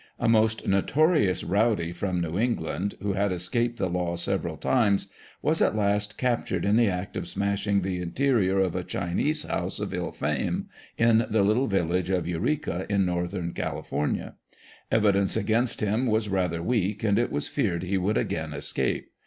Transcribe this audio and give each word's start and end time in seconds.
A 0.17 0.27
most 0.27 0.67
notorious" 0.67 1.43
rowdy," 1.43 1.91
from 1.91 2.19
New 2.21 2.39
England, 2.39 2.95
who 3.03 3.13
had 3.13 3.31
escaped 3.31 3.77
the 3.77 3.87
law 3.87 4.15
several 4.15 4.57
times, 4.57 5.11
was 5.43 5.61
at 5.61 5.75
last 5.75 6.17
captured 6.17 6.65
in 6.65 6.75
the 6.75 6.87
act 6.87 7.15
of 7.15 7.27
smashing 7.27 7.83
the 7.83 8.01
interior 8.01 8.57
of 8.57 8.75
a 8.75 8.83
Chinese 8.83 9.43
house 9.43 9.79
of 9.79 9.93
ill 9.93 10.11
fame, 10.11 10.69
in 10.97 11.27
the 11.29 11.43
little 11.43 11.67
vil 11.67 11.85
lage 11.85 12.09
of 12.09 12.27
Eureka, 12.27 12.87
in 12.89 13.05
North 13.05 13.35
California. 13.53 14.33
Evidence 14.91 15.37
against 15.37 15.81
him 15.81 16.07
was 16.07 16.29
rather 16.29 16.63
weak, 16.63 17.03
and 17.03 17.19
it 17.19 17.31
was 17.31 17.47
feared 17.47 17.83
he 17.83 17.99
would 17.99 18.17
again 18.17 18.53
escape. 18.53 19.11